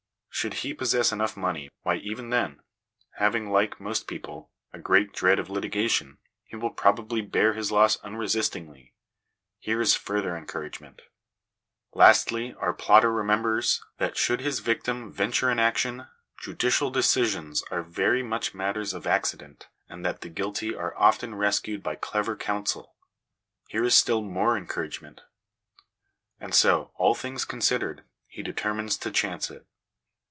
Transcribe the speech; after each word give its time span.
Should 0.33 0.53
he 0.65 0.73
possess 0.73 1.11
enough 1.11 1.37
money, 1.37 1.69
why, 1.83 1.97
even 1.97 2.31
then, 2.31 2.61
having, 3.19 3.51
like 3.51 3.79
most 3.79 4.07
people, 4.07 4.49
a 4.73 4.79
great 4.79 5.13
dread 5.13 5.37
of 5.37 5.51
litigation, 5.51 6.17
he 6.43 6.55
will 6.55 6.71
probably 6.71 7.21
bear 7.21 7.53
his 7.53 7.71
loss 7.71 7.97
unresistingly: 7.97 8.95
here 9.59 9.79
is 9.79 9.93
further 9.93 10.35
encouragement. 10.35 11.03
Lastly, 11.93 12.55
our 12.55 12.73
plotter 12.73 13.11
remembers 13.11 13.83
that, 13.99 14.17
should 14.17 14.39
his 14.39 14.61
victim 14.61 15.11
venture 15.11 15.51
an 15.51 15.59
action, 15.59 16.07
judicial 16.39 16.89
decisions 16.89 17.61
are 17.69 17.83
very 17.83 18.23
much 18.23 18.55
matters 18.55 18.95
of 18.95 19.05
accident, 19.05 19.67
and 19.87 20.03
that 20.03 20.21
the 20.21 20.29
guilty 20.29 20.73
are 20.73 20.97
often 20.97 21.35
rescued 21.35 21.83
by 21.83 21.93
clever 21.95 22.35
counsel: 22.35 22.95
here 23.67 23.83
is 23.83 23.95
still 23.95 24.23
more 24.23 24.57
encouragement. 24.57 25.21
And 26.39 26.55
so, 26.55 26.93
all 26.95 27.13
things 27.13 27.45
considered, 27.45 28.05
he 28.25 28.41
de 28.41 28.53
termines 28.53 28.99
to 29.01 29.11
chance 29.11 29.51
it. 29.51 29.67